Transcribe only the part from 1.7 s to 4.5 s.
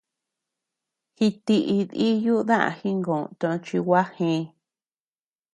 diiyu daá jingö toch gua jee.